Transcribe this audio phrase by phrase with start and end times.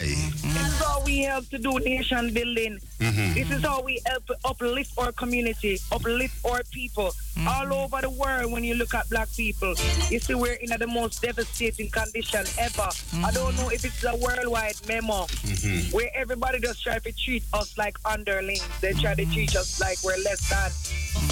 [0.00, 2.80] This is how we help to do nation building.
[3.00, 3.34] Mhm.
[3.34, 7.48] This is how we help uplift our community, uplift our people mm-hmm.
[7.48, 8.50] all over the world.
[8.50, 9.74] When you look at black people,
[10.08, 12.82] you see we're in the most devastating condition ever.
[12.82, 13.34] I mm-hmm.
[13.34, 15.94] don't know if it's a worldwide memo mm-hmm.
[15.94, 18.66] where everybody just try to treat us like underlings.
[18.80, 20.70] They try to treat us like we're less than.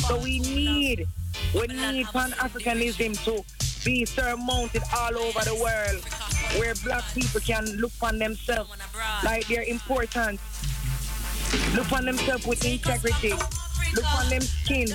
[0.09, 1.07] So we need,
[1.55, 3.45] we need Pan Africanism to
[3.85, 6.03] be surmounted all over the world,
[6.57, 8.71] where black people can look on themselves
[9.25, 10.41] like they're important.
[11.75, 13.33] Look on themselves with integrity.
[13.95, 14.89] Look on them skin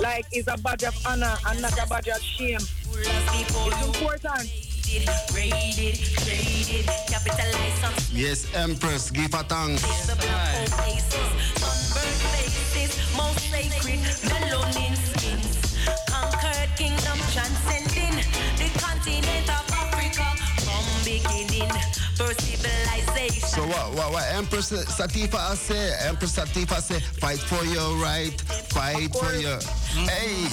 [0.00, 2.58] like it's a badge of honor and not a badge of shame.
[2.58, 4.50] It's important.
[8.12, 9.82] Yes, Empress, give a thanks.
[13.16, 15.76] most sacred melanin skins.
[16.08, 17.85] Conquered kingdom transcending
[22.16, 25.94] So what, what, what Empress Sativa say?
[26.00, 29.58] Empress Sativa say, fight for your right, fight for your...
[30.08, 30.46] Hey!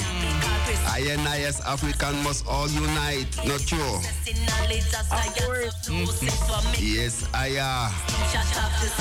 [0.88, 4.00] I and I as African must all unite, not true?
[6.80, 7.90] Yes, I are.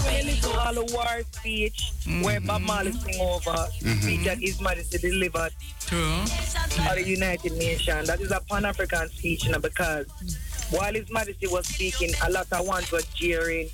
[0.04, 1.92] When you listen to all the war speech
[2.22, 6.22] where Bob Marley sing over speech that His Majesty delivered True.
[6.22, 10.06] of the United Nations, that is a Pan-African speech you know, because
[10.72, 13.68] while His Majesty was speaking, a lot of ones were jeering.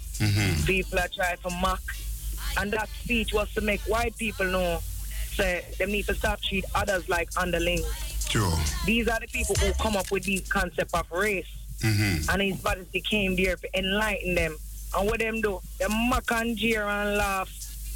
[0.67, 1.81] People are trying to mock.
[2.59, 4.81] And that speech was to make white people know
[5.39, 7.87] say they need to stop treat others like underlings.
[8.29, 8.53] True.
[8.85, 11.47] These are the people who come up with these concept of race.
[11.81, 12.31] Mm-hmm.
[12.31, 14.57] And his majesty came there to enlighten them.
[14.97, 15.61] And what them do?
[15.79, 17.49] They mock and jeer and laugh.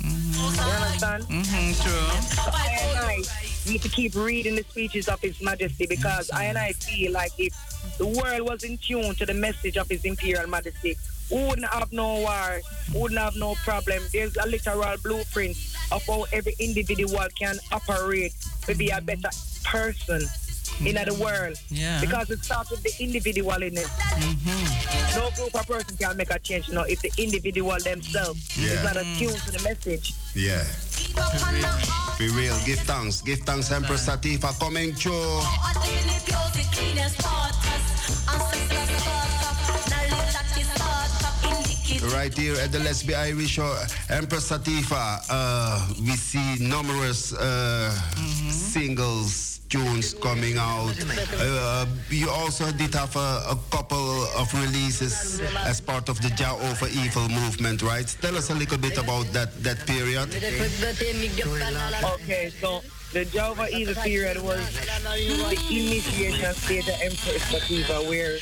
[0.03, 1.25] You understand?
[1.25, 2.53] Mm-hmm, true.
[2.53, 6.59] I and I need to keep reading the speeches of His Majesty because I and
[6.59, 7.55] I feel like if
[7.99, 10.97] the world was in tune to the message of His Imperial Majesty,
[11.31, 12.61] we wouldn't have no war,
[12.95, 14.03] wouldn't have no problem.
[14.13, 15.57] There's a literal blueprint
[15.91, 18.35] of how every individual can operate
[18.67, 19.31] to be a better
[19.65, 20.21] person
[20.87, 21.57] in the world.
[21.71, 22.01] Yeah.
[22.01, 23.89] Because it starts with the individual in it.
[25.17, 28.73] No group of person can make a change, you know, if the individual themselves is
[28.75, 28.83] Yeah.
[28.83, 30.15] not attuned to the message.
[30.35, 30.65] Yeah.
[32.19, 32.59] Be real.
[32.65, 33.21] Give thanks.
[33.21, 35.41] Give thanks, Empress Sativa, coming through.
[42.13, 43.77] Right here at the Let's Be Irie show,
[44.11, 47.91] Empress Sativa, uh, we see numerous uh,
[48.51, 50.93] singles, tunes coming out.
[51.41, 56.59] Uh, you also did have a, a couple of releases as part of the Jah
[56.69, 58.07] Over Evil movement, right?
[58.21, 60.29] Tell us a little bit about that, that period.
[62.05, 62.83] Okay, so
[63.13, 68.39] the Jah Over Evil period was the initiation stage of Empress Sativa where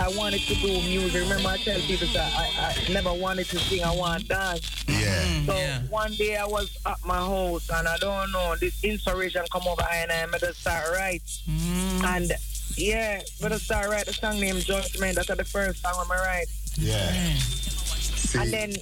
[0.00, 1.22] I wanted to do music.
[1.22, 4.84] Remember I tell people that I, I never wanted to sing, I want to dance.
[4.88, 5.24] Yeah.
[5.24, 9.44] Mm, so one day I was at my house and I don't know, this inspiration
[9.52, 11.22] come over and I made a start write.
[11.46, 12.04] Mm.
[12.04, 12.32] And
[12.76, 15.16] yeah, but I start write a song named Judgment.
[15.16, 16.46] That's the first song I'm write.
[16.76, 17.12] Yeah.
[17.12, 18.40] Mm.
[18.40, 18.72] And then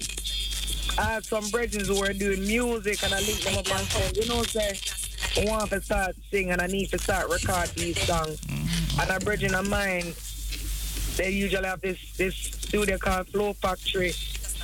[0.98, 4.16] I had some brethren who were doing music and I linked them up and said,
[4.16, 4.78] you know, say,
[5.40, 8.40] I want to start singing and I need to start record these songs.
[9.00, 10.12] And a brethren of mine,
[11.16, 14.12] they usually have this, this studio called Flow Factory.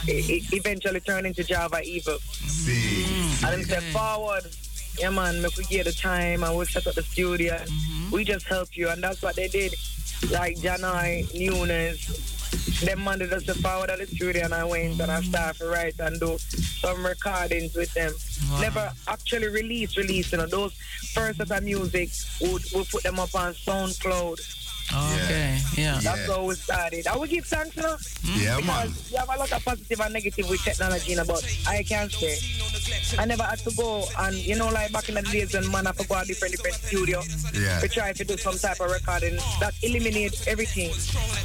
[0.07, 2.19] It, it eventually turned into Jah Over Evil.
[2.19, 3.05] See.
[3.47, 4.45] And then said, forward,
[4.99, 7.59] yeah man, if we get the time and we set up the studio,
[8.13, 8.89] we just help you.
[8.91, 9.75] And that's what they did.
[10.31, 12.38] Like Janai, Nunes,
[12.85, 15.59] them man did us the forward at the studio and I went and I started
[15.59, 18.13] to write and do some recordings with them.
[18.61, 20.75] Never actually release, release, you know, those
[21.13, 22.11] first set of music,
[22.41, 24.39] we we put them up on SoundCloud.
[24.91, 26.01] Okay, yeah.
[26.03, 27.07] That's how we started.
[27.07, 27.97] I will give thanks, you know.
[28.37, 28.95] Yeah, because man.
[29.11, 32.11] You have a lot of positive and negative with technology, you know, but I can't
[32.11, 32.39] say
[33.19, 35.87] I never had to go and, you know, like back in the days when man
[35.87, 37.23] have to go to different, different studio
[37.55, 37.81] Yeah.
[37.81, 40.91] to try to do some type of recording that eliminate everything.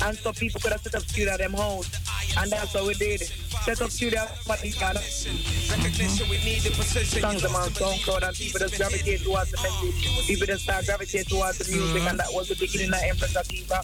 [0.05, 1.89] And so people could have set up studio at them house.
[2.37, 3.21] And that's how we did.
[3.63, 9.51] Set up studio, but we got songs them on SoundCloud and people just gravitate towards
[9.51, 10.27] the message.
[10.27, 13.83] People just start gravitate towards the music and that was the beginning of Empress Ativa.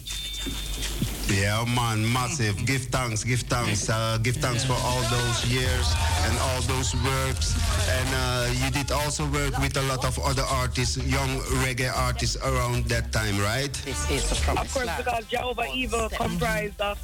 [1.30, 2.66] Yeah, man, massive.
[2.66, 5.94] Give thanks, give thanks, uh, give thanks for all those years
[6.26, 7.54] and all those works.
[7.88, 12.36] And uh, you did also work with a lot of other artists, young reggae artists
[12.44, 13.70] around that time, right?
[13.86, 16.98] Of course, because Jah Over Evil comprised of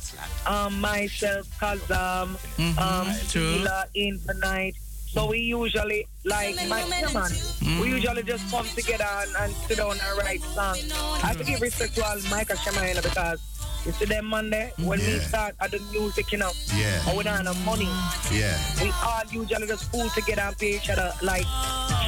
[0.46, 2.34] um, myself, Kazam,
[2.78, 3.62] um, true.
[3.62, 4.74] the Infinite.
[5.06, 9.78] So we usually, like, my, yeah, man, we usually just come together and, and sit
[9.78, 10.92] down and write songs.
[10.92, 13.40] I have to give respect to all Micah Shemaiah because
[13.86, 16.50] You see them Monday when we start at the music, you know.
[16.74, 17.08] Yeah.
[17.08, 17.88] And we don't have money.
[18.32, 18.58] Yeah.
[18.82, 21.46] We all usually just pull together and pay each uh, other like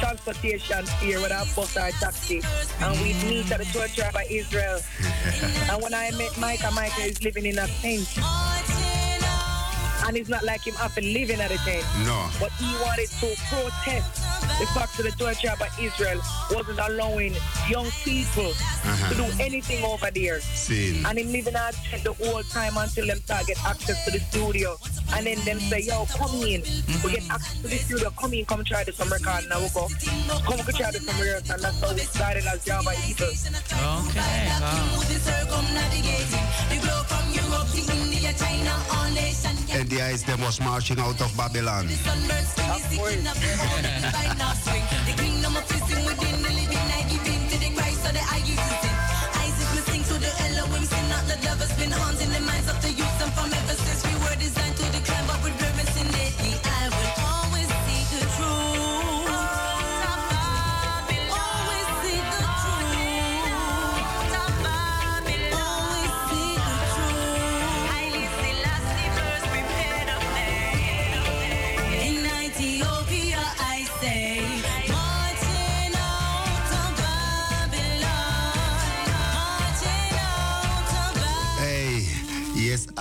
[0.01, 2.41] transportation here with our bus or taxi.
[2.81, 3.29] And we mm.
[3.29, 4.81] meet at the church by Israel.
[5.71, 8.88] and when I met Micah, Micah is living in a tent.
[10.09, 11.85] And it's not like him after living at a tent.
[12.03, 12.17] No.
[12.39, 14.25] But he wanted to protest
[14.57, 16.19] the fact that the Church of Israel
[16.49, 17.35] wasn't allowing
[17.69, 19.09] young people uh-huh.
[19.09, 20.41] to do anything over there.
[20.41, 21.05] Seen.
[21.05, 24.77] And him living out the whole time until them start get access to the studio.
[25.13, 26.65] And then them say, yo, come in.
[27.05, 27.31] We get mm-hmm.
[27.31, 28.09] access to the studio.
[28.17, 29.45] Come in, come try to some record.
[29.47, 29.89] Now we go.
[30.41, 31.53] Come we try to some rehearsal.
[31.53, 33.29] And that's how we started as Jah Over Evil.
[33.29, 34.49] Okay.
[34.57, 34.99] Wow.
[39.71, 41.87] And the eyes them was marching out of Babylon.
[51.29, 54.35] The devil's been haunting the minds of the youth and from ever since we were
[54.35, 54.98] designed to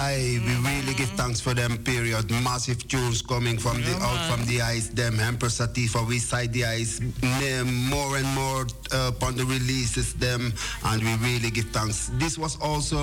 [0.08, 2.30] I we really give thanks for them period.
[2.42, 4.88] Massive tunes coming from the out from the ice.
[4.88, 7.00] Them Empress Sativa, we side the ice.
[7.22, 10.52] Name more and more uh, upon the releases them,
[10.84, 12.10] and we really give thanks.
[12.14, 12.98] This was also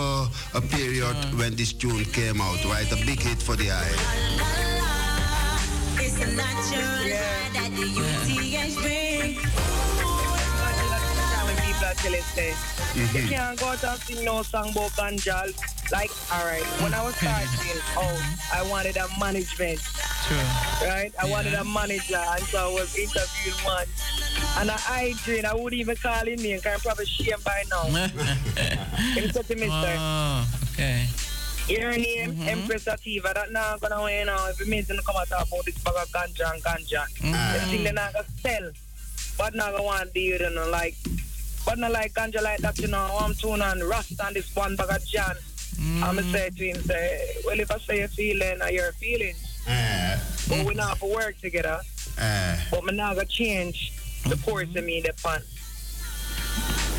[0.55, 2.89] a period when this tune came out, right?
[2.91, 3.95] A big hit for the eye.
[6.01, 8.34] It's a natural Yeah.
[12.05, 12.53] When people are telling say,
[12.95, 15.53] you can't go sing no song about ganja.
[15.91, 17.27] Like, all right, when I was mm-hmm.
[17.27, 19.79] starting out, oh, I wanted a management,
[20.25, 20.87] True.
[20.87, 21.11] right?
[21.21, 23.87] I wanted a manager, and so I was interviewing one.
[24.57, 27.85] And I hygiene, I wouldn't even call him name, because I'm probably shame by now.
[29.13, 31.05] He said to me, sir, oh, okay.
[31.67, 32.49] your name, mm-hmm.
[32.49, 34.49] Empress Sativa, that now gonna win now.
[34.49, 37.53] If it means to come and talk about this bag of ganja and ganja, mm-hmm.
[37.53, 38.71] the thing they're not gonna sell.
[39.37, 40.95] But not gonna want to deal, you know, like,
[41.65, 43.17] but not like ganja like that, you know.
[43.19, 45.35] I'm tuning on Rasta and this one bag of John.
[46.03, 49.41] I'm gonna say to him, say, well, if I say a feeling, or your feelings,
[49.67, 50.17] Uh,
[50.47, 51.79] but we're not for work together,
[52.19, 53.91] uh, but me not gonna change
[54.29, 55.41] the course of me, the fun.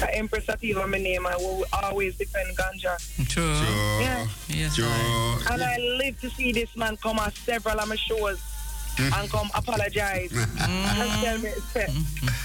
[0.02, 2.98] Uh, Empress Sativa, my name, I will always defend ganja.
[3.28, 3.54] True.
[3.54, 4.26] Joe, Yeah.
[4.48, 4.76] Yes.
[4.76, 8.38] Joe, And I live to see this man come on several of my shows
[8.96, 9.12] Mm.
[9.20, 11.86] and come apologize and tell me, say,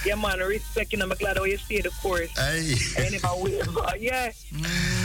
[0.06, 2.30] yeah, man, respect, you know, I'm glad how you stay the course.
[2.38, 2.76] hey,
[3.06, 3.64] And if I will,
[4.00, 4.32] yeah.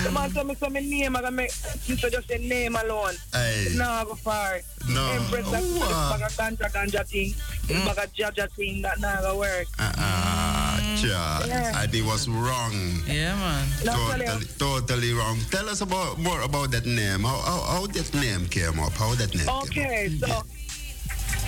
[0.02, 1.52] The man tell me some name, I can make,
[1.86, 3.14] you should just say name alone.
[3.32, 4.58] hey, No, I go far.
[4.88, 5.06] No.
[5.12, 6.16] Empress, like, Oh, this wow.
[6.18, 7.34] bag of ganja, ganja thing,
[7.66, 8.16] this bag of mm.
[8.18, 9.66] jaja thing, that not gonna work.
[9.78, 11.02] uh-uh, mm.
[11.06, 11.72] ja, Yeah.
[11.74, 12.74] I think was wrong.
[13.06, 13.68] Yeah, man.
[13.84, 14.26] No, tell you.
[14.26, 15.38] Totally, totally wrong.
[15.50, 17.22] Tell us about more about that name.
[17.22, 18.92] How how, how that name came up?
[18.94, 19.64] How that name came up?
[19.70, 20.42] Okay, so when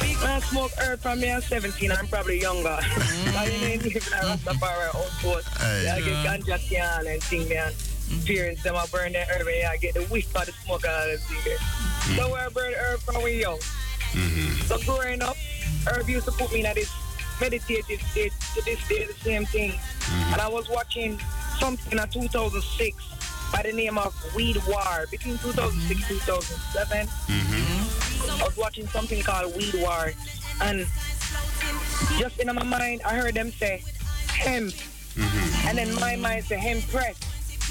[0.01, 2.69] I smoke herb from me at 17, I'm probably younger.
[2.81, 3.97] I didn't live mm.
[3.97, 5.49] a Rastafari outpost.
[5.59, 5.91] Hey.
[5.91, 7.73] I get ganja can and thing man.
[7.73, 8.27] Mm-hmm.
[8.27, 11.09] Parents them I burn that herb and I get the whiff of the smoke out
[11.09, 11.59] of the thing there.
[11.59, 12.17] Mm-hmm.
[12.17, 13.59] So where I burn herb from when young.
[13.59, 14.63] Mm-hmm.
[14.67, 15.37] So growing up,
[15.87, 16.93] herb used to put me in this
[17.41, 19.73] meditative state to this day, the same thing.
[20.33, 21.21] And I was watching
[21.59, 23.18] something in 2006
[23.53, 27.07] by the name of Weed War between 2006 and 2007.
[27.07, 28.41] Mm-hmm.
[28.41, 30.13] I was watching something called Weed War,
[30.61, 30.87] and
[32.19, 33.83] just in my mind, I heard them say
[34.29, 35.69] hemp, mm-hmm.
[35.69, 37.19] and then my mind said hemp press.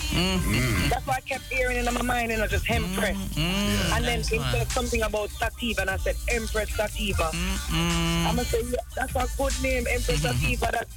[0.09, 0.89] Mm-hmm.
[0.89, 3.15] That's why I kept hearing in my mind, you know, just hemp press.
[3.37, 7.29] and then it said something about sativa, and I said Empress Sativa.
[7.33, 10.69] I'm gonna say yeah, that's a good name, Empress Sativa.
[10.71, 10.87] That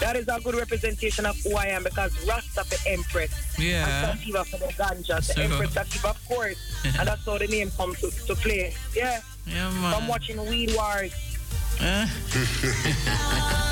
[0.00, 3.86] that is a good representation of who I am because Rasta for Empress Yeah.
[4.10, 7.70] and Sativa for the ganja, the Empress Sativa, of course, and that's how the name
[7.76, 8.74] comes to, to play.
[8.94, 9.20] Yeah.
[9.46, 9.94] Yeah, man.
[9.94, 11.12] I'm watching Weed Wars.
[11.80, 12.06] Eh?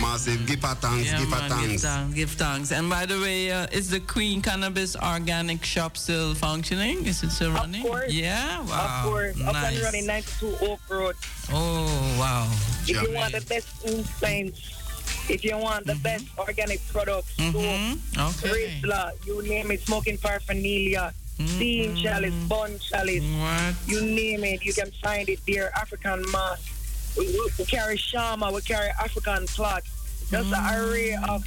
[0.00, 0.46] Massive.
[0.46, 1.10] Give her thanks.
[1.10, 1.82] Yeah, give her man, give thanks.
[1.82, 2.14] thanks.
[2.14, 2.72] Give thanks.
[2.72, 7.06] And by the way, uh, is the Queen Cannabis Organic Shop still functioning?
[7.06, 7.82] Is it still Of running?
[7.82, 8.12] course.
[8.12, 8.60] Yeah.
[8.62, 9.02] Wow.
[9.04, 9.40] Of course.
[9.42, 11.16] Up and running 92 Oak Road.
[11.52, 12.48] Oh wow.
[12.86, 14.83] If you want the best incense,
[15.28, 16.02] if you want the mm-hmm.
[16.02, 17.98] best organic products, Mhm.
[18.14, 18.80] soap, Okay.
[18.82, 21.46] Rizla, you name it, smoking paraphernalia, mm-hmm.
[21.56, 23.74] steam chalice, bun chalice, What?
[23.86, 25.70] you name it, you can find it there.
[25.76, 26.70] African mask.
[27.16, 27.26] We,
[27.58, 29.84] we, carry shama, we carry African cloth.
[30.30, 30.90] Just an mm-hmm.
[30.90, 31.44] array of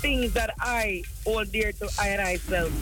[0.00, 2.72] things that I hold dear to I and I self.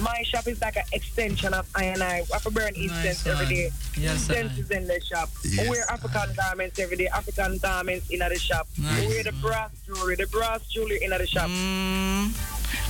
[0.00, 2.22] My shop is like an extension of I and I.
[2.30, 3.70] I have to burn incense every day.
[3.96, 5.28] Yes, incense is in the shop.
[5.44, 7.08] Yes, we wear African garments every day.
[7.08, 8.66] African garments in the shop.
[8.78, 9.00] Nice.
[9.00, 11.48] We wear the brass jewelry, the brass jewelry in the shop.
[11.48, 12.32] Mm.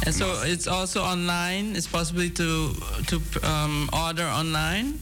[0.06, 1.76] And so it's also online.
[1.76, 2.74] It's possible to
[3.08, 4.98] to um, order online.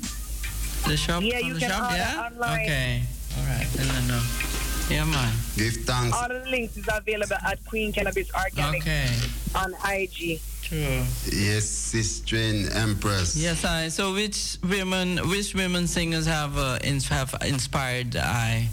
[0.89, 1.23] The shop.
[1.23, 1.83] Yeah, you the can shop?
[1.93, 2.27] order yeah?
[2.27, 2.61] online.
[2.65, 3.03] Okay.
[3.39, 3.67] All right.
[3.75, 4.23] Then I know.
[4.89, 5.33] Yeah, man.
[5.57, 6.17] Give thanks.
[6.17, 9.09] All the links is available at Queen Cannabis Organic Okay.
[9.55, 10.41] on IG.
[10.71, 11.03] True.
[11.33, 13.37] Yes, Sister and Empress.
[13.37, 13.89] Yes, I.
[13.89, 18.21] So which women, which women singers have uh, ins- have inspired I?
[18.21, 18.69] A eye?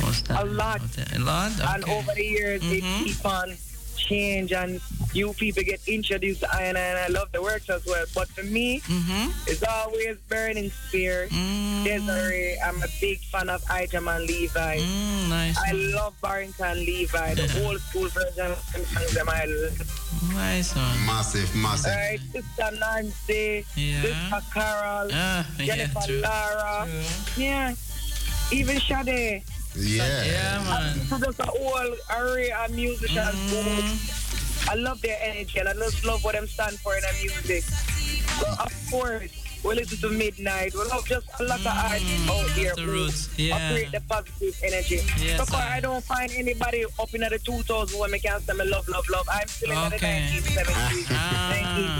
[0.00, 0.42] What's that?
[0.42, 0.80] A lot.
[0.80, 1.16] What's that?
[1.16, 1.52] A lot.
[1.60, 2.72] And over the years, Mhm.
[2.78, 3.56] it keep on
[3.98, 4.80] change and
[5.12, 8.04] you people get introduced to I and I, and I love the works as well.
[8.14, 9.32] But for me, Mhm.
[9.46, 11.84] it's always Burning Spear, Mm.
[11.84, 12.56] Desiree.
[12.64, 14.78] I'm a big fan of Ijaman Levi.
[14.78, 15.56] Mm, nice.
[15.58, 19.78] I love Barrington Levy, the old school version of them I love.
[20.34, 21.06] Nice one.
[21.06, 21.92] Massive, massive.
[21.92, 24.02] Alright, Sister Nancy, Yeah.
[24.02, 26.20] Sister Carol, yeah, Jennifer true.
[26.20, 27.44] Lara, True.
[27.44, 27.74] yeah,
[28.52, 29.42] even Sade.
[29.78, 30.24] Yeah.
[30.24, 30.94] Yeah, man.
[31.06, 33.18] So just a whole array of musicians.
[33.52, 34.70] Mm-hmm.
[34.70, 37.64] I love their energy and I just love what them stand for in their music.
[37.64, 39.30] So of course,
[39.64, 40.74] we listen to Midnite.
[40.74, 43.56] We love just a lot of artists out here the who roots, yeah.
[43.56, 45.00] operate the positive energy.
[45.18, 48.40] Yes, so far, I- I don't find anybody up in the 2000s when I can
[48.40, 49.26] say me love, love, love.
[49.32, 50.28] I'm still in Okay.
[50.30, 51.52] the 1970s, Ah.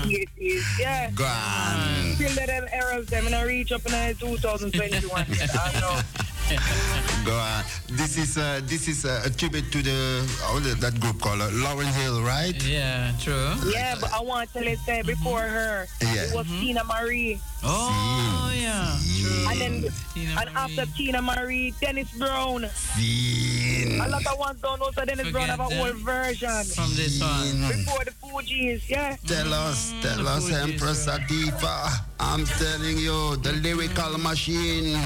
[0.06, 0.64] 1980s.
[0.78, 1.10] Yeah.
[1.12, 2.14] Gone.
[2.14, 5.26] Still the them eras, them and I reach up in the 2021.
[5.54, 6.00] I know.
[7.28, 7.62] Go on.
[7.92, 11.50] This is uh, this is uh, a tribute to the oh, that group called uh,
[11.60, 12.56] Lauryn Hill, right?
[12.64, 13.52] Yeah, true.
[13.68, 16.24] Yeah, but I want to tell you, say, before her, Yeah.
[16.24, 17.38] it was Teena Marie.
[17.62, 18.96] Oh, yeah.
[19.20, 19.44] True.
[19.50, 22.64] And then, Teena and after Teena Marie, Dennis Brown.
[22.96, 24.00] Scene.
[24.00, 26.64] A lot of ones don't know, so Dennis Brown have a Forget whole version.
[26.64, 27.60] From this one.
[27.68, 29.16] Before the Fugees, yeah.
[29.26, 32.04] Tell us, tell the us, Fugees, Empress Atifa.
[32.20, 34.96] I'm telling you, the lyrical machine.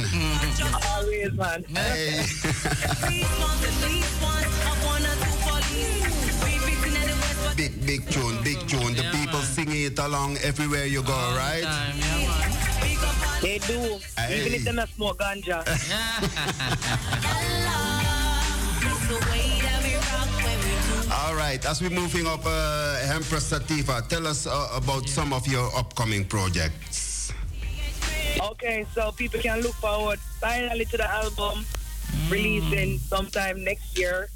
[0.92, 1.64] Always, man.
[1.72, 2.11] Hey.
[7.56, 8.94] big, big tune, big tune.
[8.94, 9.46] The Yeah, people man.
[9.46, 11.62] singing it along everywhere you go, All the right?
[11.62, 12.52] time, yeah, man.
[13.42, 13.98] They do.
[14.18, 14.40] Hey.
[14.40, 15.62] Even if they not smoke ganja.
[21.12, 25.46] All right, as we're moving up, uh, Empress Sativa, tell us uh, about some of
[25.46, 27.32] your upcoming projects.
[28.40, 31.64] okay, so people can look forward finally to the album
[32.30, 34.28] releasing sometime next year,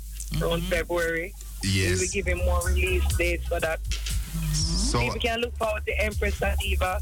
[0.42, 1.34] around February.
[1.62, 1.98] Yes.
[2.00, 3.80] We will give him more release dates for that.
[4.52, 7.00] So, People can look forward to Empress Sativa,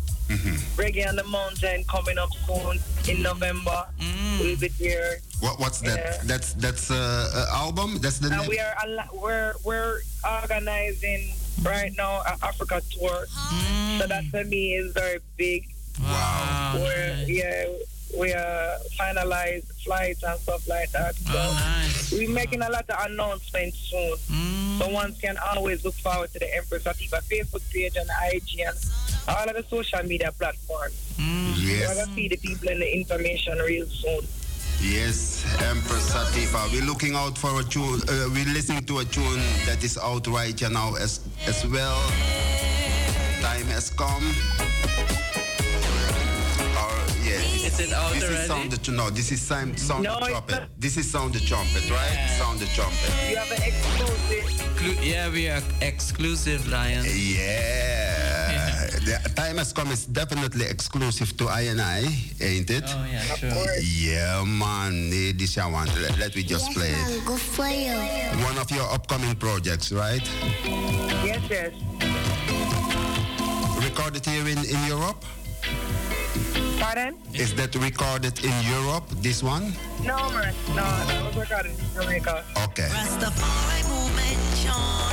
[0.76, 2.78] Reggae on the Mountain coming up soon
[3.08, 3.84] in November.
[4.40, 5.18] We'll be there.
[5.40, 5.98] what, what's that?
[5.98, 6.16] Yeah.
[6.24, 7.98] That's that's uh, uh, album.
[7.98, 8.48] That's the And name.
[8.48, 10.00] we are al- we're we're
[10.42, 13.26] organizing right now an Africa tour.
[13.98, 15.68] So that for me is very big.
[16.02, 16.74] Wow.
[16.80, 17.66] We're yeah
[18.18, 21.14] we are finalize flights and stuff like that.
[21.16, 22.12] So Oh, nice.
[22.12, 24.16] we're making a lot of announcements soon.
[24.30, 24.78] Mm.
[24.78, 28.76] So one can always look forward to the Empress Sativa Facebook page and IG and
[29.28, 30.94] all of the social media platforms.
[31.18, 31.56] Mm.
[31.64, 34.20] We're gonna feed the people in the information real soon.
[34.80, 36.68] yes, Empress Sativa.
[36.72, 38.00] We're looking out for a tune.
[38.08, 42.00] Uh, we're listening to a tune that is out right now as as well.
[43.40, 44.24] Time has come.
[47.78, 49.10] Or it out This is sound the no.
[49.10, 50.60] This is sound sound No, the trumpet.
[50.60, 50.68] not.
[50.80, 52.28] This is sound the trumpet, right?
[52.38, 53.10] Sound the trumpet.
[53.28, 54.76] You have an exclusive.
[54.76, 57.04] Clu- yeah, we are exclusive, Lion.
[57.06, 58.20] Yeah.
[59.04, 61.98] The time has come It's definitely exclusive to I and I,
[62.40, 62.84] ain't it?
[62.86, 63.76] Oh, yeah, Of sure.
[63.82, 65.10] Yeah, man.
[65.10, 65.90] This I want.
[66.00, 67.24] Let, let me just play it.
[67.26, 67.92] Good for you.
[68.44, 70.24] One of your upcoming projects, right?
[70.64, 71.72] Yes, yes.
[73.84, 75.22] Recorded here in, in Europe?
[76.80, 77.14] Pardon?
[77.32, 79.72] Is that recorded in Europe, this one?
[80.02, 80.54] No, man.
[80.68, 82.44] No, that was recorded in Jamaica.
[82.64, 82.88] Okay.
[82.90, 85.04] Rastafari movement, Sean.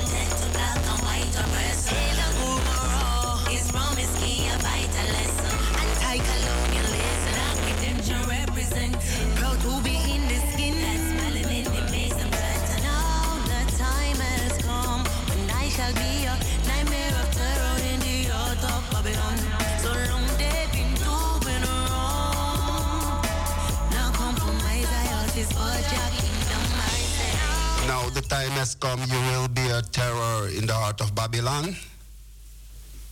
[27.91, 29.01] Now the time has come.
[29.11, 31.75] You will be a terror in the heart of Babylon.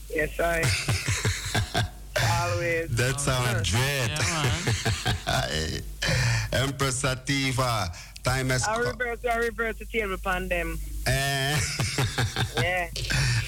[0.08, 0.64] Yes, I.
[2.40, 2.88] Always.
[2.96, 4.12] That sounds dread.
[5.28, 7.92] Yeah, Empress Sativa.
[8.24, 8.80] Time has come.
[8.80, 8.98] I come.
[8.98, 10.80] reverse, I reverse the table upon them.
[11.06, 11.60] Eh.
[12.64, 12.88] Yeah.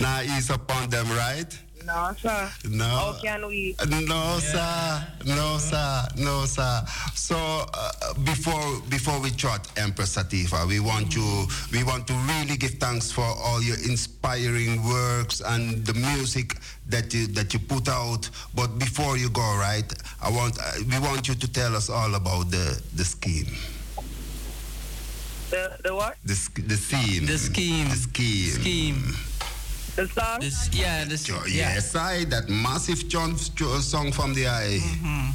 [0.02, 1.52] now ease upon them, right?
[1.86, 2.52] No, sir.
[2.70, 2.86] No.
[2.86, 3.76] How can we?
[3.88, 5.08] No, sir.
[5.26, 5.91] No, sir.
[6.18, 6.84] No, sir.
[7.16, 12.58] So uh, before before we chat, Empress Sativa, we want you we want to really
[12.58, 17.88] give thanks for all your inspiring works and the music that you that you put
[17.88, 18.30] out.
[18.56, 19.92] But before you go, right,
[20.22, 23.48] I want uh, we want you to tell us all about the the scheme.
[25.50, 26.16] The, the what?
[26.24, 27.26] The, sch- the theme.
[27.26, 27.90] The scheme.
[27.90, 28.50] The scheme.
[28.52, 29.16] Scheme.
[29.98, 30.40] The song?
[30.40, 31.74] This, yeah, this, Jo- yeah.
[31.76, 34.80] Yes, I that massive John song from the eye.
[34.80, 35.34] Team song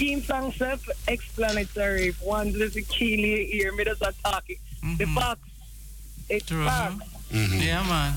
[0.00, 2.08] self-explanatory.
[2.08, 4.56] If one listen keenly hear me just a talking.
[4.98, 5.40] The facts.
[6.28, 6.64] It's True.
[6.64, 6.96] facts.
[7.32, 7.64] Mhm.
[7.64, 8.14] Yeah, man.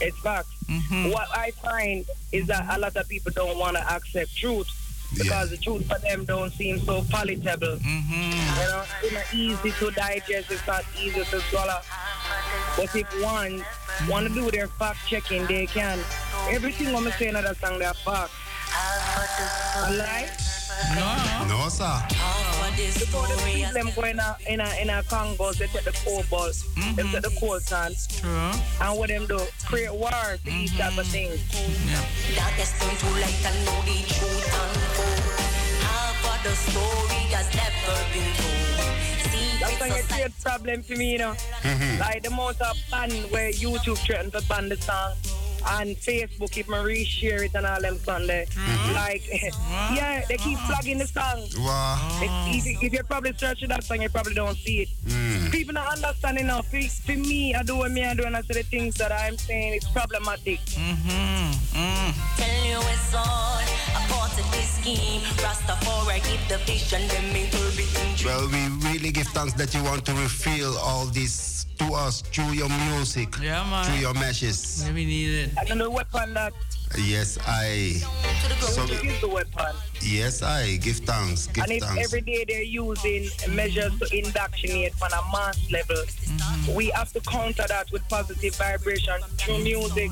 [0.00, 0.48] It's facts.
[0.68, 1.12] Mhm.
[1.12, 4.68] What I find is that a lot of people don't want to accept truth
[5.16, 7.78] because the truth for them don't seem so palatable.
[7.78, 8.32] Mhm.
[8.32, 10.50] You know, it's not easy to digest.
[10.50, 11.80] It's not easy to swallow.
[12.76, 13.64] But if one
[14.08, 15.98] want to do their fact checking, they can.
[16.50, 18.32] Everything I'm saying in that song, they're fact.
[18.74, 20.30] Alright?
[20.94, 21.46] No.
[21.48, 22.02] No, sir.
[22.76, 25.92] Before the see them go in a, in a, in a Congo, they take the
[26.04, 26.54] cobalt,
[26.94, 28.52] they take the coltan, True.
[28.86, 29.40] and what them do?
[29.64, 31.40] Create war for these type of things.
[31.86, 32.04] Yeah.
[32.36, 35.40] Darkest turn to light and know the truth unfold.
[35.80, 38.76] Half of the story has never been told.
[39.60, 41.34] That's when you Secrets create problem for me, you know.
[41.62, 42.00] Mm-hmm.
[42.00, 45.14] Like the amount of ban where YouTube threatened to ban the song.
[45.68, 48.46] And Facebook, if I reshare it and all them Sunday.
[48.92, 51.42] Like, yeah, they keep flagging the song.
[51.58, 52.20] Wow.
[52.22, 55.50] If, if, if you probably searching that song, you probably don't see it.
[55.50, 56.66] People don't understand enough.
[56.68, 59.12] For, for me, I do what me I do, and I say the things that
[59.12, 60.60] I'm saying it's problematic.
[60.60, 61.76] Mm-hmm.
[61.76, 62.36] Mm.
[62.36, 65.20] Tell you it's all a part of this scheme.
[65.42, 68.24] Rastafari give the vision, them interpreting truth.
[68.24, 72.52] Well, we really give thanks that you want to reveal all this to us through
[72.52, 73.84] your music, Yeah, man.
[73.84, 74.84] through your meshes.
[74.86, 75.50] Yeah, we need it.
[75.58, 76.52] I don't know the weapon that
[76.98, 78.00] Yes, I.
[78.60, 79.74] So, music the weapon.
[80.00, 81.48] yes, I give thanks.
[81.48, 82.04] Give And if thanks.
[82.04, 86.36] every day they're using measures to indoctrinate on a mass level, mm-hmm.
[86.74, 90.10] We have to counter that with positive vibration through music.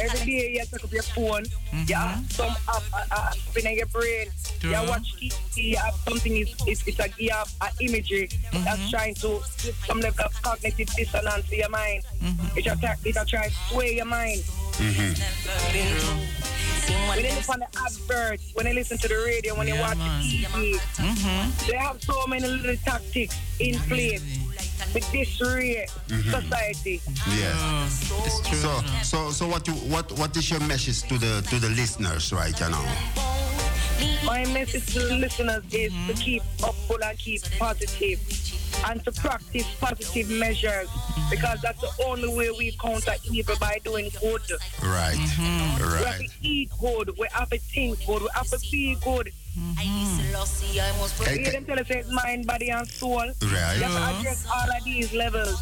[0.00, 1.44] Every day you take up your phone,
[1.86, 4.26] you have some app uh, uh, spin in your brain,
[4.60, 4.70] True.
[4.70, 8.90] you watch TV, you have something, is it's, it's a, you have an imagery that's
[8.90, 12.02] trying to give some level of cognitive dissonance to your mind.
[12.56, 14.42] It's a, it's a try to sway your mind.
[17.08, 19.80] When you listen to the adverts, when you listen to the radio, when you Yeah,
[19.88, 20.20] watch man.
[20.22, 21.66] the TV, Mhm.
[21.66, 24.22] they have so many little tactics in place
[24.92, 26.30] to disarray mm-hmm.
[26.30, 27.00] society.
[27.30, 27.52] Yeah.
[27.54, 28.58] Oh, it's true.
[28.58, 32.32] So, so, so what you what what is your message to the to the listeners
[32.32, 32.84] right now?
[34.24, 36.12] My message to the listeners is to mm-hmm.
[36.14, 38.18] keep upful and keep positive
[38.86, 40.88] and to practice positive measures
[41.30, 44.42] because that's the only way we counter evil by doing good.
[44.82, 45.14] Right.
[45.14, 45.76] Mm-hmm.
[45.76, 46.30] We have Right.
[46.30, 49.32] to eat good, we have to think good, we have to be good.
[49.54, 53.18] Hey, You hear them tell us it's mind, body, and soul.
[53.18, 53.32] Right.
[53.76, 55.60] You have to address all of these levels.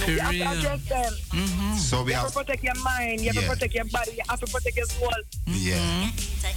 [0.00, 1.12] For You have to address them.
[1.76, 3.42] So we You have have to protect your mind, you have Yeah.
[3.42, 5.12] to protect your body, you have to protect your soul.
[5.46, 6.10] yeah.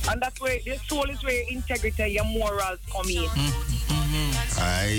[0.10, 3.28] And that's where the soul is where integrity, your morals come in.
[3.30, 4.00] Aye,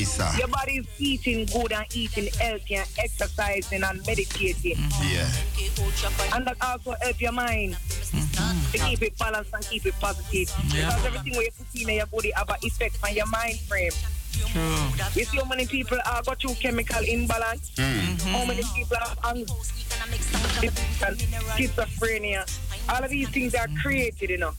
[0.04, 0.30] sir.
[0.38, 4.76] Your body is eating good and eating healthy and exercising and meditating.
[4.76, 5.14] Mm-hmm.
[5.14, 5.26] Yeah.
[5.26, 6.36] Mm-hmm.
[6.36, 8.72] And that also help your mind mm-hmm.
[8.72, 10.50] to keep it balanced and keep it positive.
[10.74, 10.86] Yeah.
[10.86, 13.92] Because everything where you put in your body have an effect on your mind frame.
[14.32, 14.88] True.
[15.14, 17.70] You see how many people are got through chemical imbalance?
[17.78, 21.18] How many people have anxiety and
[21.56, 22.44] schizophrenia?
[22.88, 24.52] All of these things are created, you know.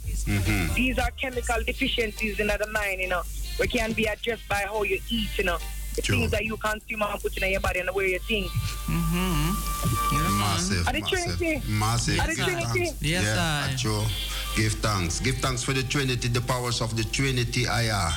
[0.75, 3.23] These are chemical deficiencies in the mind, you know.
[3.59, 5.57] We can be addressed by how you eat, you know.
[5.95, 6.17] The True.
[6.17, 8.47] things that you consume and put in your body and the way you think.
[8.47, 10.39] Mm-hmm.
[10.39, 11.61] Massive, Are the massive, Trinity?
[11.69, 12.19] massive.
[12.19, 12.85] Are the Give Trinity?
[12.85, 13.01] thanks.
[13.01, 13.73] Yes, yeah, I.
[13.73, 14.32] Acho.
[14.55, 15.19] Give thanks.
[15.19, 17.67] Give thanks for the Trinity, the powers of the Trinity.
[17.67, 18.11] I are.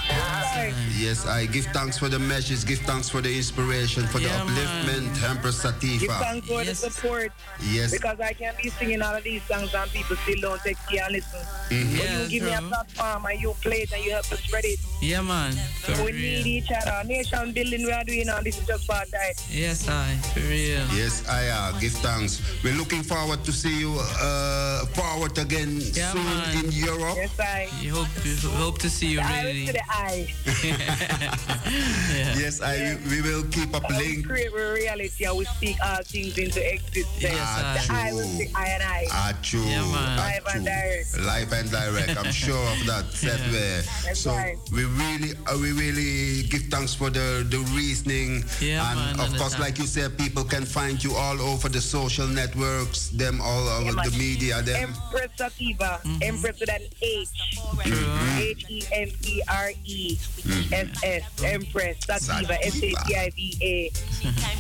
[0.99, 2.63] Yes, I give thanks for the messages.
[2.63, 4.55] Give thanks for the inspiration, for the Yeah, man.
[5.17, 5.31] upliftment.
[5.31, 6.81] Empress Give thanks for Yes.
[6.83, 7.33] the support.
[7.71, 7.91] Yes.
[7.91, 11.05] Because I can be singing all of these songs and people still don't take care
[11.05, 11.41] and listen.
[11.71, 14.41] But Yeah, you give me a platform and you play it and you help us
[14.41, 14.79] spread it.
[15.01, 15.53] Yeah, man.
[15.83, 17.03] For we need each other.
[17.09, 18.41] Nation building we are doing now.
[18.43, 19.35] This is just part time.
[19.51, 20.17] Yes, I.
[20.35, 20.85] For real.
[20.93, 22.43] Yes, I uh, give thanks.
[22.63, 27.17] We're looking forward to see you uh, forward again Yeah, soon tuned in Europe.
[27.17, 27.69] Yes, I.
[27.81, 29.67] You hope, we hope to see you I really.
[29.67, 30.35] to the eye.
[30.65, 32.35] yeah.
[32.37, 34.27] Yes, I we will keep up We link.
[34.27, 37.23] create reality and we speak all things into existence.
[37.23, 38.35] Yes, Ah, the eye will true.
[38.35, 39.07] speak eye and eye.
[39.11, 39.61] Ah, true.
[39.67, 40.19] Yeah, man.
[40.19, 41.19] Ah, Live and direct.
[41.19, 42.17] Live and direct.
[42.19, 43.05] I'm sure of that.
[43.23, 43.83] That way.
[44.05, 44.57] That's So right.
[44.73, 48.45] we really, uh, we really give thanks for the the reasoning.
[48.61, 51.69] Yeah, and man, of and course, like you said, people can find you all over
[51.69, 53.09] the social networks.
[53.11, 54.19] Them all over Yeah, the man.
[54.19, 54.63] media.
[54.63, 54.95] Them.
[54.95, 56.01] Empress Sativa.
[56.23, 57.29] Empress with an H.
[58.39, 60.19] H E M E R E
[60.73, 61.45] S S.
[61.45, 62.65] Empress Sativa.
[62.65, 63.93] S A T I V A.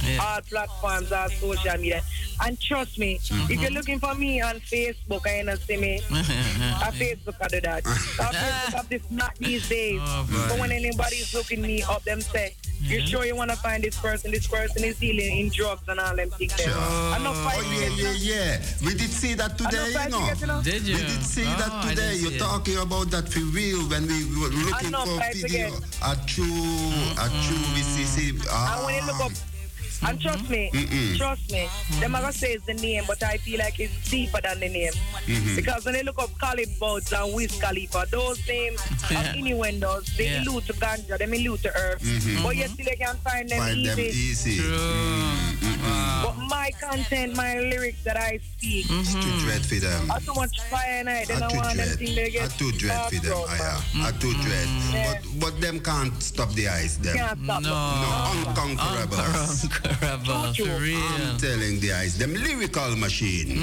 [0.06, 0.18] Yeah.
[0.22, 2.02] All platforms, all social media.
[2.44, 3.68] And trust me, if you're uh-huh.
[3.70, 6.00] looking for me on Facebook, I ain't see me.
[6.10, 7.86] On Facebook, I do that.
[7.86, 10.00] On Facebook, have this not these days.
[10.04, 13.82] Oh, but when anybody's looking me up, them say, you sure you want to find
[13.82, 14.30] this person?
[14.30, 16.54] This person is dealing in drugs and all them things.
[16.56, 16.68] there.
[16.68, 18.58] I know Oh five yeah, yeah, yeah.
[18.84, 20.56] We did see that today, you know.
[20.56, 20.62] know.
[20.62, 20.96] Did you?
[20.96, 21.94] We did see Oh, that today.
[22.12, 22.38] didn't You're it.
[22.38, 25.70] talking about that for real when we were looking know, for I video.
[25.70, 25.98] forget.
[26.02, 28.38] A true, a true we see, see.
[28.50, 28.76] Ah.
[28.78, 30.08] And when you look up, ah.
[30.10, 30.70] and trust me,
[31.16, 31.68] trust me,
[32.00, 34.68] them are gonna say it's the name, but I feel like it's deeper than the
[34.68, 34.92] name.
[35.26, 35.56] Mm-hmm.
[35.56, 38.80] Because when they look up Khalid Buds and Wiz Khalifa, those names
[39.16, 40.04] are innuendos.
[40.16, 40.42] They Yeah.
[40.42, 42.00] allude to ganja, they allude to herb.
[42.00, 42.42] Mm-hmm.
[42.42, 44.18] But yet still they can find them Find them easy.
[44.52, 44.56] easy.
[44.60, 44.76] True.
[44.76, 45.82] Mm-hmm.
[45.82, 45.95] Wow.
[46.26, 50.10] But my content, my lyrics that I speak, It's too dread for them.
[50.10, 51.98] are too much fire and I I they don't too want them dread.
[51.98, 53.38] thing they I too dread for them.
[53.48, 53.76] I man.
[53.94, 54.02] am.
[54.06, 54.68] I too dread.
[54.92, 55.06] Yeah.
[55.06, 56.98] But but them can't stop the eyes.
[56.98, 57.16] Them.
[57.16, 57.70] Can't stop No.
[57.70, 58.02] them.
[58.02, 58.10] No,
[58.50, 59.64] unconquerables.
[59.64, 60.74] Unconquerable, for
[61.22, 63.58] I'm telling the eyes, them lyrical machine.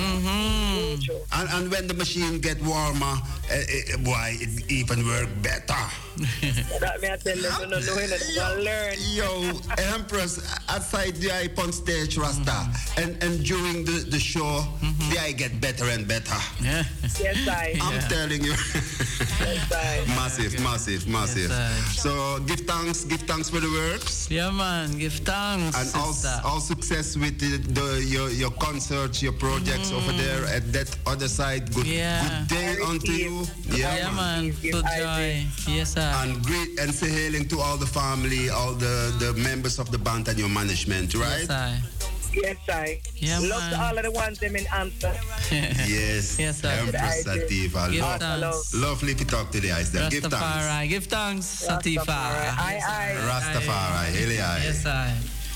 [1.03, 1.19] True.
[1.33, 3.15] And, and when the machine get warmer,
[3.49, 5.83] eh, eh, why it even work better.
[6.79, 8.17] That me I tell them, no, no, no, no,
[8.55, 8.95] no, learn.
[9.17, 9.51] Yo,
[9.95, 10.37] Empress,
[10.69, 12.17] aside the eye on stage,
[12.53, 15.09] Rasta, and, and during the, the show, mm-hmm.
[15.11, 16.35] the eye get better and better.
[16.61, 16.83] Yeah.
[17.19, 17.75] Yes, I.
[17.81, 18.51] I'm telling you.
[18.51, 20.03] Yes, I.
[20.15, 21.49] massive, massive, massive.
[21.49, 24.29] Yes, so give thanks, give thanks for the works.
[24.29, 24.97] Yeah, man.
[24.97, 25.77] Give thanks.
[25.77, 30.17] And all, all success with the, the your, your concerts, your projects over mm.
[30.17, 31.73] there at that other side.
[31.73, 32.45] Good, Yeah.
[32.47, 33.45] good day unto you.
[33.69, 34.43] Yeah, yeah, man.
[34.45, 34.51] man.
[34.53, 35.45] Full joy.
[35.67, 36.11] Yes, sir.
[36.17, 39.97] And great and say hailing to all the family, all the, the members of the
[39.97, 41.45] band and your management, right?
[41.47, 42.02] Yes, I.
[42.33, 42.99] Yes, I.
[43.15, 45.13] Yeah, Love to all of the ones them in answer.
[45.51, 46.39] Yes.
[46.39, 46.69] Yes, sir.
[46.71, 47.47] Empress Good idea.
[47.47, 47.89] Sativa.
[47.91, 48.73] Give Lo- thanks.
[48.73, 50.09] lovely to talk to the eyes there.
[50.09, 50.35] Give thanks.
[50.35, 50.89] Rastafari.
[50.89, 52.03] Give thanks, Sativa.
[52.11, 53.15] Aye, aye.
[53.29, 54.07] Rastafari.
[54.15, 54.61] Haile aye.
[54.65, 55.13] Yes, I.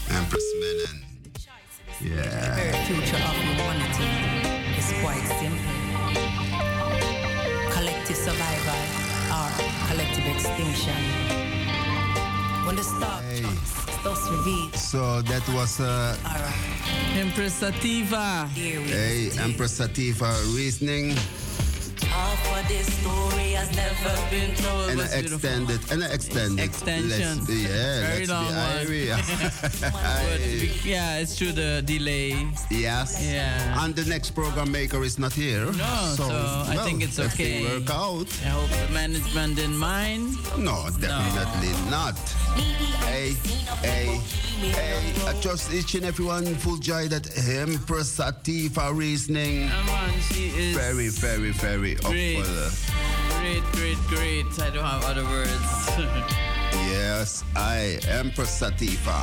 [0.10, 1.04] Empress Menen.
[2.00, 2.72] Yeah.
[2.72, 4.10] The future of humanity
[4.78, 5.76] is quite simple.
[7.74, 8.82] Collective survival
[9.34, 9.50] or
[9.90, 11.02] collective extinction.
[12.66, 13.42] When the star Hey.
[14.08, 14.76] Comes, thus revealed.
[14.76, 18.48] So that was uh, Alright, Empress Sativa.
[18.54, 19.30] hey.
[19.40, 21.16] Empress Sativa reasoning
[23.76, 24.90] Half of this story has never been told.
[24.90, 27.38] and an extended and an extended Extension.
[27.40, 28.88] Let's, yeah, Very let's long one.
[30.84, 32.48] Yeah, it's through the delay.
[32.72, 33.18] yes.
[33.24, 33.84] Yeah.
[33.84, 35.66] And the next program maker is not here.
[35.66, 37.64] No, so I well, think it's okay.
[37.64, 38.28] work out.
[38.46, 40.36] I hope the management didn't mind.
[40.58, 42.18] No, definitely not.
[43.06, 43.34] Hey,
[43.84, 44.20] hey,
[44.72, 45.14] hey.
[45.28, 49.70] I trust each and everyone full joy that Empress Sativa reasoning.
[49.70, 52.38] Come on, she is Very, very, very Great.
[52.40, 53.17] upful.
[53.48, 54.60] Great, great, great.
[54.60, 55.90] I don't have other words.
[56.88, 59.20] Yes, I, Empress Sativa.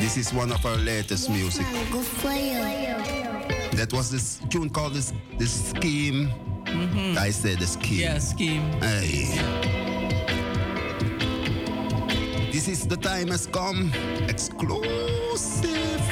[0.00, 1.66] This is one of our latest music.
[1.90, 2.62] Good for you.
[3.76, 6.30] That was this tune called this this scheme.
[6.64, 7.18] Mm-hmm.
[7.18, 8.00] I said the scheme.
[8.00, 8.72] yeah, scheme.
[8.80, 9.28] Hey.
[12.50, 13.92] This is the time has come.
[14.28, 16.11] Exclusive.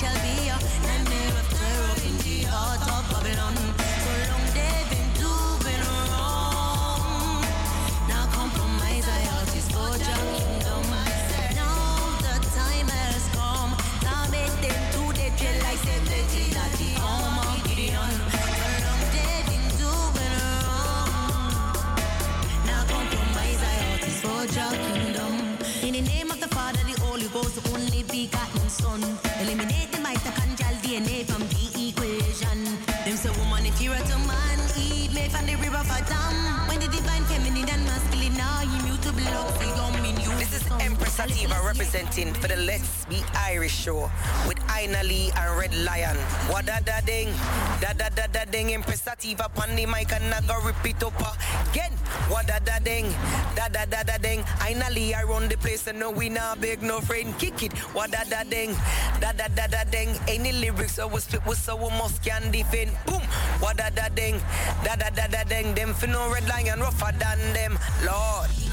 [0.00, 0.59] shall be a
[27.32, 29.00] The only begotten Son.
[29.40, 29.89] Eliminate
[41.40, 43.16] Sativa representing for the Let's Be
[43.48, 44.10] Irie show
[44.46, 46.16] with Aina Lee and Red Lion.
[46.52, 47.32] What da ding,
[47.80, 48.74] da da da da ding.
[48.74, 51.16] Empress Sativa on the mic and I repeat up
[51.70, 51.92] again.
[52.28, 53.06] What da ding,
[53.56, 54.44] da da da da ding.
[54.60, 57.72] Aina Lee I run the place and no we not beg no friend kick it.
[57.94, 58.76] What da ding,
[59.18, 60.10] da da da da ding.
[60.28, 62.90] Any lyrics I was spit with so we must can defend.
[63.06, 63.22] Boom.
[63.60, 64.38] What da da ding,
[64.84, 65.74] da da da da ding.
[65.74, 67.78] Them for no Red Lion rougher than them.
[68.04, 68.69] Lord.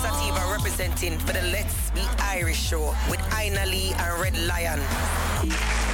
[0.00, 5.91] Sativa representing for the Let's Be Irie show with Aina Lee and Red Lion.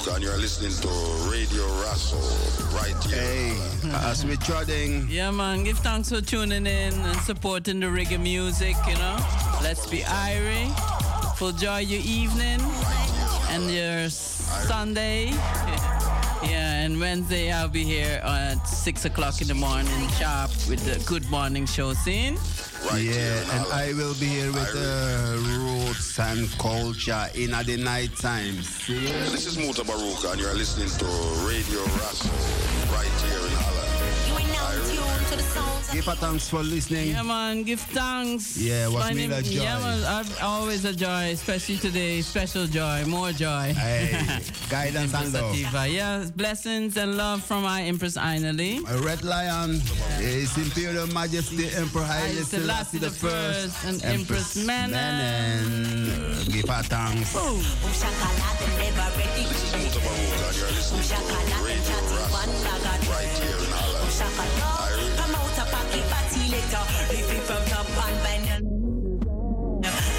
[0.00, 2.16] Muta and you're listening to Radio Rasso
[2.74, 3.20] right here.
[3.20, 5.64] Hey, as we're treading, Yeah, man.
[5.64, 9.18] Give thanks for tuning in and supporting the reggae music, you know.
[9.62, 10.72] Let's be Irie.
[11.36, 12.60] Full joy your evening
[13.50, 15.32] and your Sunday.
[16.42, 20.98] Yeah, and Wednesday I'll be here at 6 o'clock in the morning sharp with the
[21.04, 22.38] Good Morning Show scene.
[22.86, 23.72] Right yeah, and.
[23.72, 28.68] I will be here with uh, roots and culture in at the night times.
[28.68, 28.98] See?
[29.30, 31.06] This is Mutabaruka, and you're listening to
[31.46, 32.69] Radio Rasso
[35.92, 37.08] Give a thanks for listening.
[37.10, 37.62] Yeah, man.
[37.64, 38.56] Give thanks.
[38.56, 39.62] Yeah, was My me name- a joy.
[39.62, 40.04] Yeah, man.
[40.04, 42.20] I've always a joy, especially today.
[42.22, 43.74] Special joy, more joy.
[43.74, 44.14] Hey,
[44.70, 45.56] guidance and love.
[45.56, 45.88] Sativa.
[45.88, 48.84] Yeah, blessings and love from my Empress Aina Lee.
[48.86, 49.80] A Red Lion,
[50.18, 54.92] His Imperial Majesty Emperor Haile Haile Selassie the First, and Empress Menen.
[54.92, 56.52] Menen.
[56.52, 57.32] Give a thanks.
[57.32, 59.42] Boom shakalaka, never ready.
[59.48, 63.28] This is Mutabaruka, and you're listening to Shakalaka, Radio chatting one Rasso bag of right
[63.42, 64.06] here in Holland.
[66.70, 68.62] Live it from top and vinyl.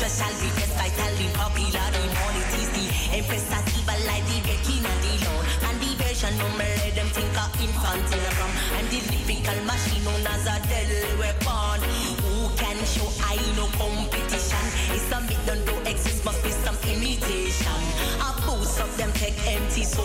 [0.03, 2.85] Special request vitally popular in all it is the
[3.15, 7.55] Empress Sativa like the king and the lord And the version number them think of
[7.55, 8.51] infantile rum.
[8.75, 11.87] I'm the lyrical machine known as a deadly weapon.
[12.19, 14.65] Who can show I no competition?
[14.91, 17.79] It's a myth don't do exist must be some imitation.
[18.19, 20.03] I boost up them take empty so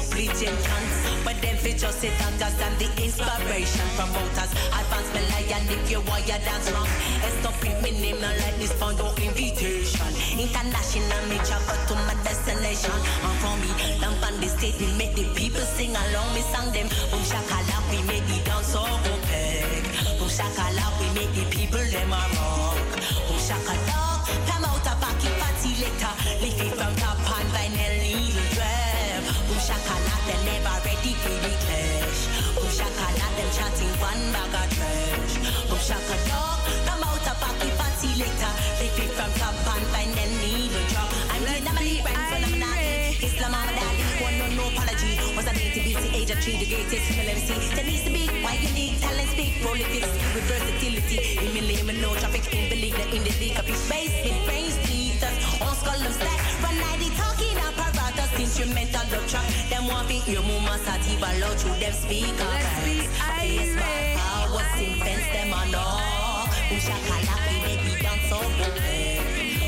[1.66, 4.50] them just sit actors and the inspiration promoters.
[4.70, 6.86] Advance me lion if you want your dance wrong.
[7.26, 10.10] It's not print me name not like this for no invitation.
[10.38, 12.94] International me travel to my destination.
[12.94, 16.34] And from me lamp on the stage we make the people sing along.
[16.34, 21.32] Me song them Boom shakala we make the dance so opaque Boom shakala we make
[21.34, 22.90] the people them a rock.
[23.26, 26.14] Boom shakala come out a pocket party later.
[26.42, 31.55] Leave it from top and vinyl needle drab Boom oh, shakala they never ready for
[33.56, 35.34] chatting one bag of trash.
[35.68, 36.40] Boom shakala
[36.86, 41.42] come out a pocket party later Leave it from top and vinyl needle drop I'm
[41.48, 42.76] the anomaly brand phenomenal
[43.26, 44.04] Islam I'm a daddy.
[44.20, 45.12] One no no apology.
[45.36, 48.28] Was a dainty beauty age of three the greatest female MC There needs to be
[48.44, 50.04] why you need talent speak prolific
[50.36, 51.18] with versatility.
[51.40, 54.12] In me lame and no traffic in believe that in the league of his space
[54.20, 59.48] with brains teethers on skull and stack Run like the talking apparatus instrumental dub track.
[59.48, 59.55] Them
[59.88, 65.52] want be hear mama sativa loud through them speakers Let's be irate Powers infants them
[65.52, 66.48] all
[66.86, 68.76] shakala we make the dance good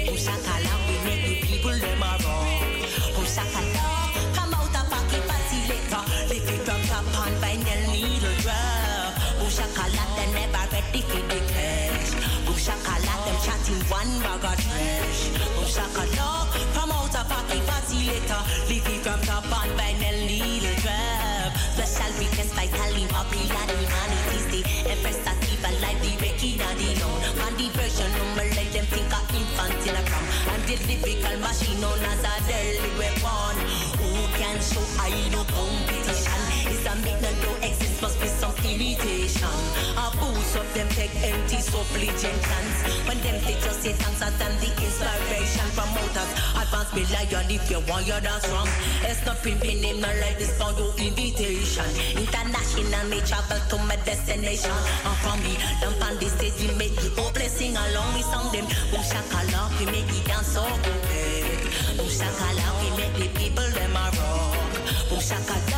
[0.07, 3.87] Boom shakala we make the people them a rock shakala
[4.35, 7.07] come out a pocket party later Lift it from top
[7.43, 9.15] vinyl needle drop.
[9.39, 12.11] Boom shakala they never ready for the cash.
[12.59, 15.21] Shakala them chatting one bag of trash.
[16.17, 17.49] Dog, from out of pocket.
[18.69, 19.18] Leafy from top on
[40.49, 42.77] Of them take empty supplications.
[43.07, 46.31] When them they just say thanks and them the inspiration from motors.
[46.57, 48.67] Advance me lion if you want your dance wrong.
[49.05, 51.85] It's not pimping name not like this for your invitation.
[52.17, 54.73] International me travel to my destination.
[55.05, 58.49] And from me, them on the stage we make the whole blessing along with some
[58.49, 58.65] them.
[58.89, 61.61] Boom shakala, we make it dance so good.
[61.93, 64.73] Oh, Boom shakala, we make the people them a rock.
[65.13, 65.78] Boom shakala,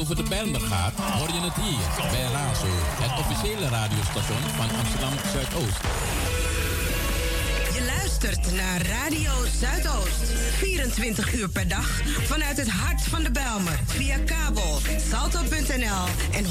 [0.00, 2.66] over de Bijlmer gaat, hoor je het hier bij Razo,
[3.02, 5.80] het officiële radiostation van Amsterdam Zuidoost.
[7.74, 10.32] Je luistert naar Radio Zuidoost.
[10.56, 13.78] 24 uur per dag vanuit het hart van de Bijlmer.
[13.86, 14.78] Via kabel,
[15.10, 16.50] salto.nl en 105.2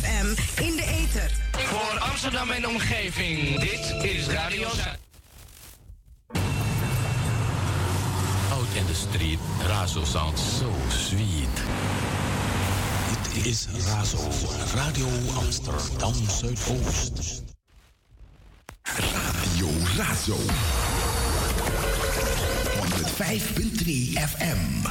[0.00, 0.26] FM
[0.62, 1.30] in de ether.
[1.52, 5.11] Voor Amsterdam en omgeving, dit is Radio Zuid.
[8.92, 11.56] The street, Razo sounds so sweet.
[13.08, 14.18] Dit is Razo,
[14.74, 15.06] Radio
[15.38, 17.42] Amsterdam Zuidoost.
[18.82, 20.36] Radio Razo.
[23.16, 24.82] 105.3 FM.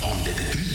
[0.00, 0.73] 103.8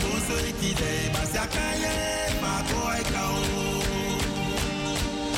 [0.00, 1.94] bonso ikide basyakaye
[2.42, 3.42] mako ekao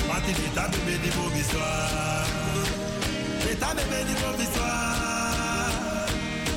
[0.08, 1.68] matilita bebe di bobiswa
[3.44, 4.70] leta bebe di bobiswa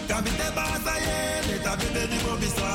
[0.08, 1.18] kabite basaye
[1.48, 2.72] leta bebe di bobiswa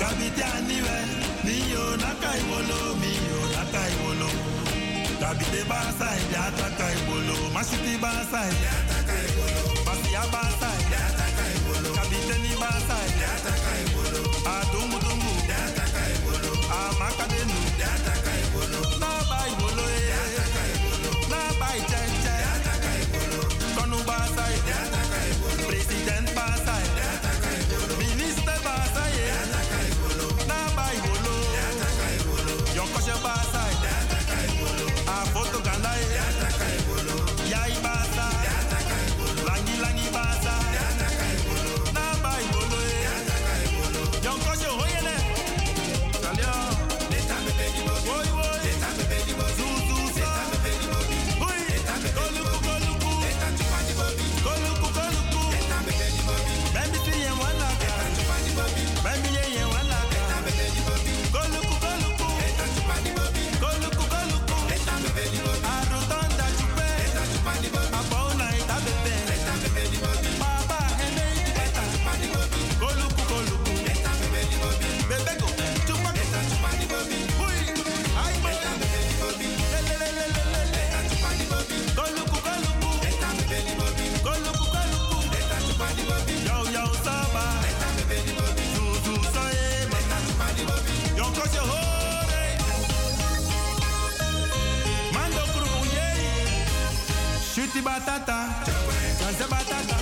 [0.00, 0.96] kabite aniwe
[1.44, 4.30] miyo nakaiwolo miyo nakaiwolo
[5.20, 5.60] kabite
[6.34, 8.74] ya taka kaiwolo masiti basaye ya
[10.32, 13.11] basa masia ya taka kaiwolo kabite ni basaye
[97.62, 98.64] Chuti batata,
[99.20, 100.01] chance batata.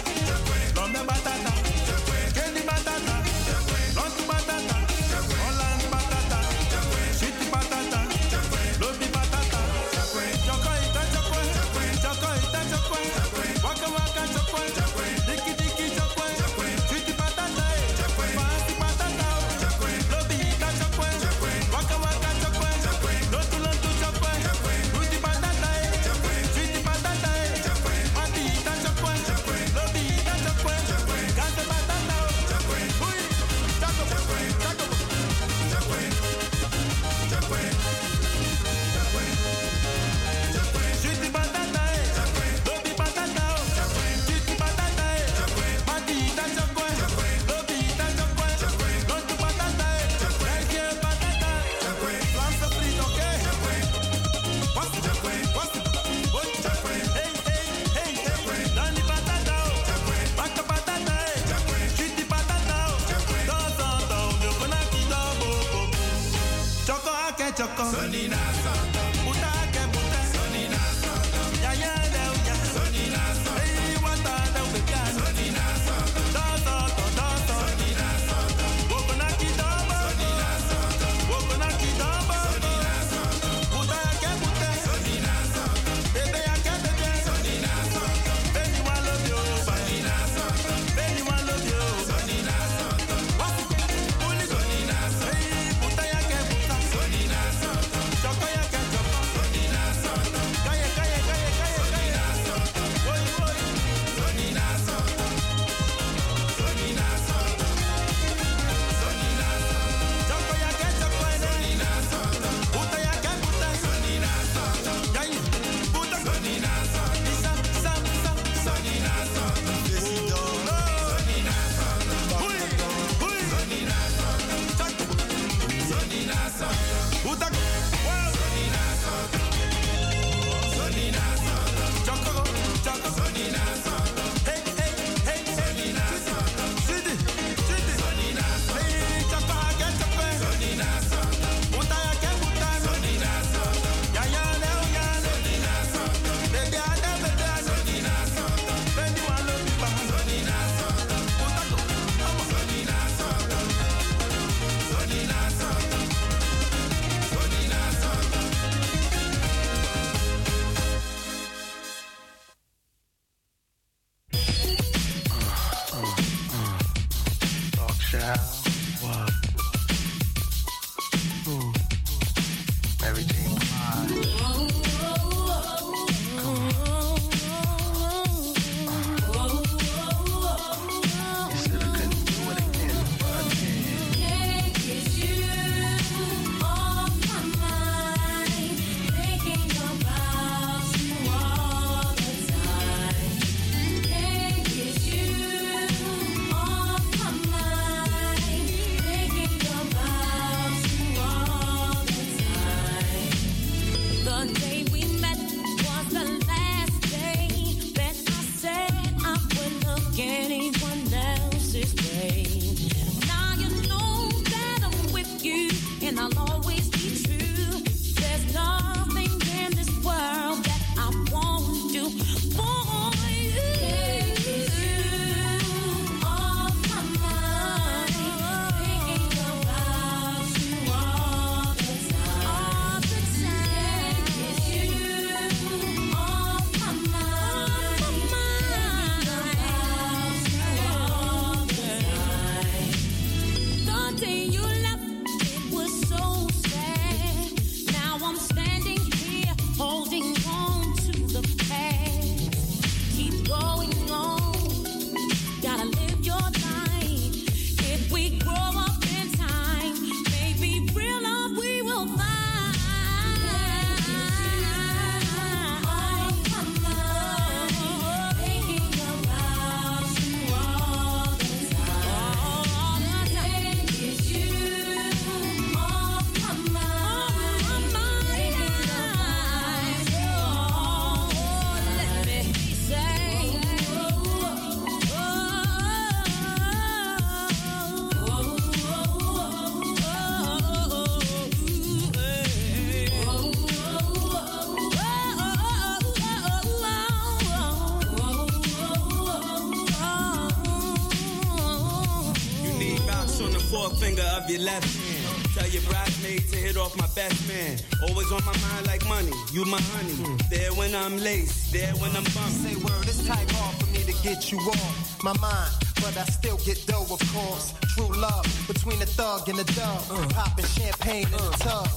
[314.41, 317.75] Get you off my mind, but I still get dough, of course.
[317.95, 320.11] True love between the thug and the dove.
[320.11, 320.27] Uh.
[320.29, 321.85] Popping champagne in the uh.
[321.85, 321.89] tub.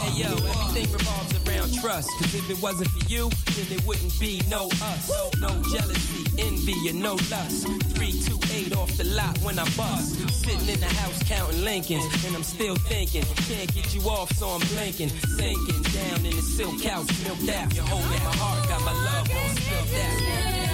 [0.00, 2.08] Hey yo, everything revolves around trust.
[2.18, 5.12] Cause if it wasn't for you, then it wouldn't be no us.
[5.40, 7.66] No jealousy, envy, and no lust.
[7.92, 10.16] 328 off the lot when I bust.
[10.32, 14.48] Sitting in the house counting Lincolns, and I'm still thinking, can't get you off, so
[14.48, 15.10] I'm blinking.
[15.36, 17.74] Sinking down in the silk couch, milked out.
[17.74, 20.69] You're holding my heart, got my love on spilled out.